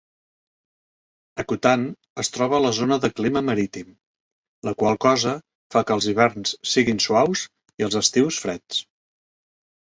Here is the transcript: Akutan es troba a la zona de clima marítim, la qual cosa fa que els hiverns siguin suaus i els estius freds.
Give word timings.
Akutan 1.41 1.83
es 2.23 2.31
troba 2.37 2.57
a 2.59 2.61
la 2.63 2.71
zona 2.77 2.97
de 3.03 3.11
clima 3.19 3.43
marítim, 3.49 3.91
la 4.69 4.73
qual 4.79 4.97
cosa 5.05 5.35
fa 5.77 5.85
que 5.91 5.95
els 5.99 6.09
hiverns 6.15 6.55
siguin 6.71 7.03
suaus 7.07 7.45
i 7.85 7.89
els 7.91 8.01
estius 8.03 8.41
freds. 8.47 8.83